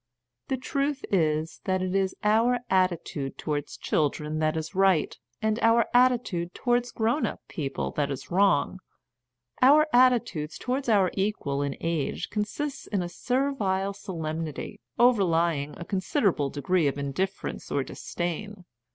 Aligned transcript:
The 0.47 0.57
truth 0.57 1.05
is 1.11 1.61
that 1.65 1.83
it 1.83 1.93
is 1.93 2.15
our 2.23 2.57
attitude 2.71 3.37
towards 3.37 3.77
children 3.77 4.39
that 4.39 4.57
is 4.57 4.73
right, 4.73 5.15
and 5.43 5.59
our 5.59 5.85
attitude 5.93 6.55
towards 6.55 6.91
grown 6.91 7.27
up 7.27 7.41
people 7.47 7.91
that 7.91 8.09
is 8.09 8.31
wrong. 8.31 8.79
Our 9.61 9.85
attitude 9.93 10.53
towards 10.59 10.89
our 10.89 11.11
equals 11.13 11.67
in 11.67 11.77
age 11.81 12.31
con 12.31 12.45
sists 12.45 12.87
in 12.87 13.03
a 13.03 13.09
servile 13.09 13.93
solemnity, 13.93 14.79
overlying 14.97 15.75
a 15.77 15.85
con 15.85 15.99
siderable 16.01 16.51
degree 16.51 16.87
of 16.87 16.97
indifference 16.97 17.69
or 17.71 17.83
disdain. 17.83 18.65